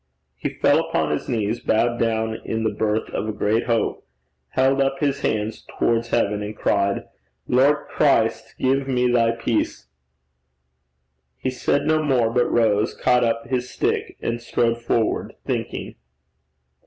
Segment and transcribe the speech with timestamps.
[0.35, 4.03] He fell upon his knees, bowed down in the birth of a great hope,
[4.49, 7.03] held up his hands towards heaven, and cried,
[7.47, 9.85] 'Lord Christ, give me thy peace.'
[11.37, 15.93] He said no more, but rose, caught up his stick, and strode forward, thinking.